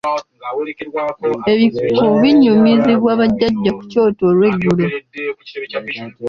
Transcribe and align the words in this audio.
Ebikoco 1.53 2.03
binyumizibwa 2.21 3.11
bajjajja 3.19 3.71
ku 3.77 3.83
kyoto 3.91 4.23
olweggulo. 4.31 4.85